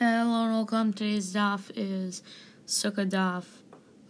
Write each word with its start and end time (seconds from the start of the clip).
Hello 0.00 0.42
and 0.42 0.52
welcome. 0.52 0.92
Today's 0.92 1.32
daf 1.32 1.70
is 1.76 2.24
Sukkah 2.66 3.08
daf 3.08 3.44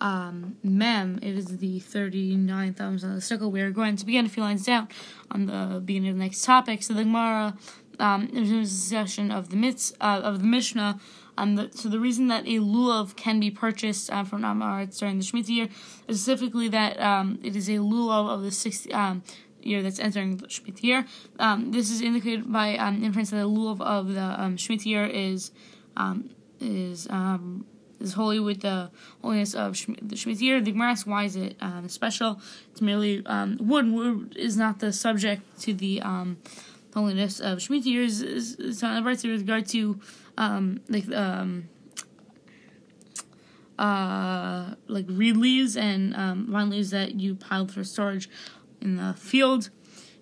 um, 0.00 0.56
Mem. 0.62 1.18
It 1.20 1.36
is 1.36 1.58
the 1.58 1.78
39th 1.78 2.80
of 2.80 3.00
the 3.02 3.20
Sukkah. 3.20 3.50
We 3.50 3.60
are 3.60 3.70
going 3.70 3.96
to 3.96 4.06
begin 4.06 4.24
a 4.24 4.30
few 4.30 4.42
lines 4.42 4.64
down 4.64 4.88
on 5.30 5.44
the 5.44 5.82
beginning 5.84 6.08
of 6.08 6.16
the 6.16 6.22
next 6.22 6.42
topic. 6.42 6.82
So 6.82 6.94
the 6.94 7.04
Gemara 7.04 7.58
um, 8.00 8.30
a 8.34 8.44
discussion 8.62 9.30
of 9.30 9.50
the 9.50 9.56
mitz, 9.56 9.92
uh, 10.00 10.22
of 10.24 10.40
the 10.40 10.46
Mishnah. 10.46 10.98
Um, 11.36 11.56
the, 11.56 11.70
so 11.72 11.90
the 11.90 12.00
reason 12.00 12.28
that 12.28 12.44
a 12.44 12.60
lulav 12.60 13.14
can 13.14 13.38
be 13.38 13.50
purchased 13.50 14.10
uh, 14.10 14.24
from 14.24 14.40
Namaretz 14.40 14.98
during 14.98 15.18
the 15.18 15.24
Shemitah 15.24 15.48
year 15.50 15.68
is 16.08 16.22
specifically 16.22 16.68
that 16.68 16.98
um, 16.98 17.38
it 17.42 17.56
is 17.56 17.68
a 17.68 17.72
lulav 17.72 18.30
of 18.30 18.42
the 18.42 18.50
60, 18.50 18.90
um, 18.92 19.22
year 19.66 19.82
that's 19.82 19.98
entering 19.98 20.36
the 20.36 20.46
Shemitah 20.46 20.82
year. 20.82 21.06
Um, 21.38 21.72
this 21.72 21.90
is 21.90 22.00
indicated 22.00 22.52
by 22.52 22.76
um, 22.76 23.02
inference 23.02 23.30
that 23.30 23.36
the 23.36 23.48
lulav 23.48 23.80
of 23.80 24.12
the 24.14 24.42
um, 24.42 24.56
Shemitah 24.56 24.86
year 24.86 25.04
is 25.06 25.50
um, 25.96 26.30
is 26.60 27.08
um, 27.10 27.66
is 28.00 28.14
holy 28.14 28.40
with 28.40 28.62
the 28.62 28.90
holiness 29.22 29.54
of 29.54 29.72
the 29.72 30.16
Shemitah 30.16 30.40
year. 30.40 30.60
The 30.60 30.72
Gemara 30.72 30.90
asks 30.90 31.06
why 31.06 31.24
is 31.24 31.36
it 31.36 31.56
um, 31.60 31.88
special? 31.88 32.40
It's 32.72 32.80
merely 32.80 33.20
wood. 33.20 33.92
Wood 33.92 34.36
is 34.36 34.56
not 34.56 34.80
the 34.80 34.92
subject 34.92 35.42
to 35.62 35.74
the 35.74 36.02
holiness 36.94 37.40
of 37.40 37.58
Shemitah 37.58 37.84
year. 37.86 38.02
Is, 38.02 38.22
is 38.22 38.82
on 38.82 39.04
right 39.04 39.22
with 39.22 39.40
regard 39.40 39.66
to 39.68 40.00
like 40.36 41.08
uh, 43.78 44.74
like 44.86 45.06
reed 45.08 45.36
leaves 45.36 45.76
and 45.76 46.14
um, 46.14 46.46
vine 46.50 46.70
leaves 46.70 46.90
that 46.90 47.14
you 47.14 47.34
piled 47.34 47.72
for 47.72 47.84
storage 47.84 48.28
in 48.84 48.96
the 48.96 49.14
field. 49.14 49.70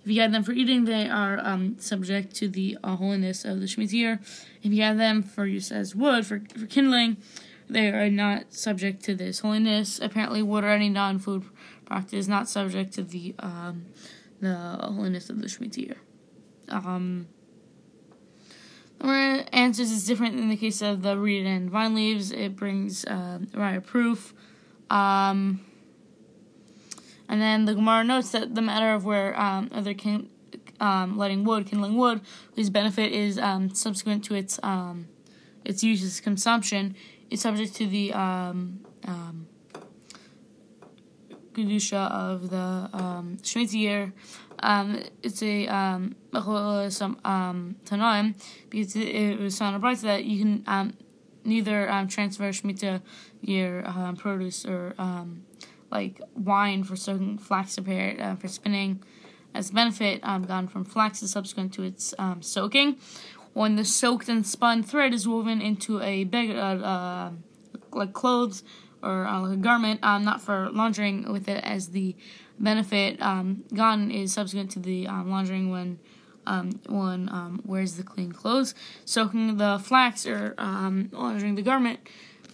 If 0.02 0.08
you 0.08 0.14
gather 0.14 0.32
them 0.32 0.42
for 0.42 0.52
eating, 0.52 0.84
they 0.84 1.08
are 1.08 1.38
um, 1.42 1.78
subject 1.78 2.34
to 2.36 2.48
the 2.48 2.78
uh, 2.82 2.96
holiness 2.96 3.44
of 3.44 3.60
the 3.60 3.66
Shemitah 3.66 3.92
year. 3.92 4.20
If 4.62 4.72
you 4.72 4.76
gather 4.76 4.98
them 4.98 5.22
for 5.22 5.46
use 5.46 5.70
as 5.70 5.94
wood, 5.94 6.26
for, 6.26 6.42
for 6.56 6.66
kindling, 6.66 7.18
they 7.68 7.88
are 7.88 8.10
not 8.10 8.52
subject 8.52 9.04
to 9.04 9.14
this 9.14 9.40
holiness. 9.40 10.00
Apparently, 10.00 10.42
wood 10.42 10.64
or 10.64 10.70
any 10.70 10.88
non-food 10.88 11.44
product 11.84 12.14
is 12.14 12.28
not 12.28 12.48
subject 12.48 12.94
to 12.94 13.02
the 13.02 13.34
um, 13.38 13.86
the 14.40 14.56
holiness 14.56 15.30
of 15.30 15.40
the 15.40 15.46
Shemitah 15.46 15.86
year. 15.86 15.96
Um, 16.68 17.28
answers 19.52 19.90
is 19.90 20.06
different 20.06 20.38
in 20.38 20.48
the 20.48 20.56
case 20.56 20.82
of 20.82 21.02
the 21.02 21.16
reed 21.16 21.46
and 21.46 21.70
vine 21.70 21.94
leaves. 21.94 22.32
It 22.32 22.56
brings 22.56 23.04
uh, 23.04 23.38
proof. 23.84 24.34
Um, 24.90 25.60
and 27.32 27.40
then 27.40 27.64
the 27.64 27.74
Gemara 27.74 28.04
notes 28.04 28.30
that 28.32 28.54
the 28.54 28.60
matter 28.60 28.92
of 28.92 29.06
where 29.06 29.40
um, 29.40 29.70
other 29.72 29.94
can, 29.94 30.28
um, 30.80 31.16
letting 31.16 31.44
wood, 31.44 31.66
kindling 31.66 31.96
wood, 31.96 32.20
whose 32.54 32.68
benefit 32.68 33.10
is 33.10 33.38
um, 33.38 33.74
subsequent 33.74 34.22
to 34.24 34.34
its 34.34 34.60
um, 34.62 35.08
its 35.64 35.82
use 35.82 36.04
as 36.04 36.20
consumption, 36.20 36.94
is 37.30 37.40
subject 37.40 37.74
to 37.76 37.86
the 37.86 38.12
um, 38.12 38.80
um, 39.06 39.46
of 41.96 42.50
the 42.50 42.90
um, 42.92 43.38
Shemitah 43.42 43.72
year. 43.72 44.12
Um, 44.58 45.02
it's 45.22 45.42
a 45.42 45.66
um, 45.68 46.14
um, 47.24 47.76
tanaim 47.86 48.34
because 48.68 48.94
it 48.94 49.40
was 49.40 49.58
found 49.58 49.80
bright 49.80 50.02
that 50.02 50.26
you 50.26 50.38
can 50.38 50.64
um, 50.66 50.92
neither 51.46 51.90
um, 51.90 52.08
transfer 52.08 52.50
Shemitah 52.50 53.00
year 53.40 53.84
um, 53.86 54.16
produce 54.16 54.66
or 54.66 54.94
um, 54.98 55.44
like 55.92 56.20
wine 56.34 56.82
for 56.82 56.96
soaking 56.96 57.38
flax 57.38 57.76
prepared 57.76 58.20
uh, 58.20 58.34
for 58.34 58.48
spinning 58.48 59.02
as 59.54 59.70
benefit 59.70 60.20
um, 60.22 60.44
gone 60.44 60.66
from 60.66 60.84
flax 60.84 61.22
is 61.22 61.30
subsequent 61.30 61.72
to 61.74 61.82
its 61.82 62.14
um, 62.18 62.42
soaking. 62.42 62.96
When 63.52 63.76
the 63.76 63.84
soaked 63.84 64.28
and 64.28 64.46
spun 64.46 64.82
thread 64.82 65.12
is 65.12 65.28
woven 65.28 65.60
into 65.60 66.00
a 66.00 66.24
big, 66.24 66.50
uh, 66.50 66.80
uh, 66.82 67.30
like 67.92 68.14
clothes 68.14 68.64
or 69.02 69.26
uh, 69.26 69.40
like 69.42 69.52
a 69.52 69.60
garment, 69.60 70.00
um, 70.02 70.24
not 70.24 70.40
for 70.40 70.70
laundering 70.70 71.30
with 71.30 71.48
it 71.48 71.62
as 71.62 71.90
the 71.90 72.16
benefit 72.58 73.20
um, 73.20 73.64
gone 73.74 74.10
is 74.10 74.32
subsequent 74.32 74.70
to 74.70 74.78
the 74.78 75.06
um, 75.06 75.30
laundering 75.30 75.70
when 75.70 75.98
um, 76.46 76.80
one 76.86 77.28
um, 77.28 77.60
wears 77.66 77.96
the 77.96 78.02
clean 78.02 78.32
clothes. 78.32 78.74
Soaking 79.04 79.58
the 79.58 79.78
flax 79.84 80.26
or 80.26 80.54
um, 80.56 81.10
laundering 81.12 81.54
the 81.54 81.62
garment 81.62 82.00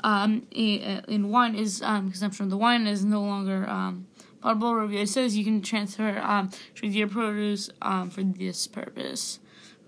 um, 0.05 0.47
in 0.51 1.31
wine 1.31 1.55
is 1.55 1.83
um, 1.83 2.11
consumption 2.11 2.45
of 2.45 2.51
the 2.51 2.57
wine 2.57 2.87
is 2.87 3.05
no 3.05 3.21
longer 3.21 3.69
um, 3.69 4.07
potable. 4.41 4.75
Review 4.75 5.01
it 5.01 5.09
says 5.09 5.37
you 5.37 5.45
can 5.45 5.63
transfer 5.63 6.19
um, 6.23 6.51
your 6.81 7.09
produce 7.09 7.71
um, 7.83 8.11
for 8.11 8.23
this 8.23 8.67
purpose, 8.67 9.41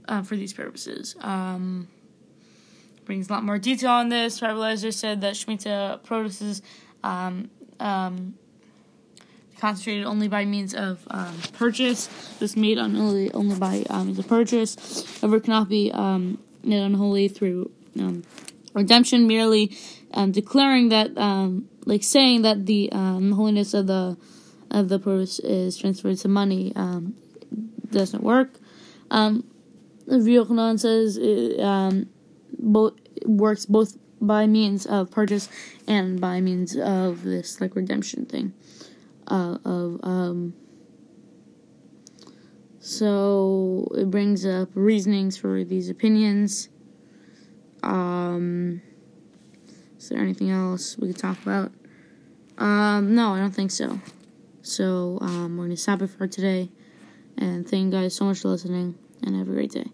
uh, 0.08 0.22
for 0.22 0.36
these 0.36 0.52
purposes. 0.52 1.16
Um, 1.20 1.88
brings 3.04 3.28
a 3.28 3.32
lot 3.32 3.44
more 3.44 3.58
detail 3.58 3.90
on 3.90 4.08
this. 4.08 4.40
Rabbi 4.42 4.76
said 4.76 5.20
that 5.22 5.34
Shemitah 5.34 6.02
produce 6.04 6.40
is 6.42 6.62
um, 7.02 7.50
um, 7.78 8.34
concentrated 9.58 10.06
only 10.06 10.28
by 10.28 10.44
means 10.44 10.74
of 10.74 11.06
um, 11.10 11.36
purchase. 11.52 12.06
This 12.38 12.56
made 12.56 12.78
unholy 12.78 13.32
only 13.32 13.56
by 13.56 13.84
um, 13.90 14.18
of 14.18 14.28
purchase. 14.28 15.20
However, 15.20 15.40
cannot 15.40 15.68
be 15.68 15.90
um, 15.92 16.38
made 16.62 16.82
unholy 16.82 17.28
through 17.28 17.70
um, 17.98 18.22
redemption 18.74 19.26
merely 19.26 19.76
um, 20.12 20.32
declaring 20.32 20.88
that, 20.88 21.16
um, 21.16 21.68
like 21.84 22.02
saying 22.02 22.42
that 22.42 22.66
the 22.66 22.90
um, 22.92 23.32
holiness 23.32 23.74
of 23.74 23.86
the 23.86 24.16
of 24.70 24.88
the 24.88 24.98
purse 24.98 25.40
is 25.40 25.76
transferred 25.76 26.16
to 26.18 26.28
money 26.28 26.72
um, 26.76 27.14
doesn't 27.90 28.22
work. 28.22 28.58
Um, 29.10 29.44
Yochanan 30.08 30.78
says 30.78 31.16
it 31.16 31.60
um, 31.60 32.08
both 32.58 32.94
works 33.24 33.66
both 33.66 33.98
by 34.20 34.46
means 34.46 34.86
of 34.86 35.10
purchase 35.10 35.48
and 35.86 36.20
by 36.20 36.40
means 36.40 36.76
of 36.76 37.22
this 37.24 37.60
like 37.60 37.74
redemption 37.74 38.26
thing. 38.26 38.52
Uh, 39.26 39.58
of 39.64 40.00
um, 40.02 40.54
so 42.80 43.88
it 43.96 44.10
brings 44.10 44.44
up 44.44 44.70
reasonings 44.74 45.36
for 45.36 45.62
these 45.64 45.88
opinions. 45.88 46.68
Um, 47.82 48.82
is 50.00 50.08
there 50.08 50.18
anything 50.18 50.50
else 50.50 50.96
we 50.96 51.08
could 51.08 51.18
talk 51.18 51.40
about? 51.42 51.70
Um, 52.56 53.14
no, 53.14 53.34
I 53.34 53.38
don't 53.38 53.54
think 53.54 53.70
so. 53.70 54.00
So, 54.62 55.18
um, 55.20 55.58
we're 55.58 55.68
to 55.68 55.76
stop 55.76 56.00
it 56.00 56.08
for 56.08 56.26
today. 56.26 56.70
And 57.36 57.68
thank 57.68 57.84
you 57.84 57.90
guys 57.90 58.14
so 58.14 58.24
much 58.24 58.40
for 58.40 58.48
listening, 58.48 58.98
and 59.22 59.36
have 59.36 59.48
a 59.48 59.52
great 59.52 59.70
day. 59.70 59.86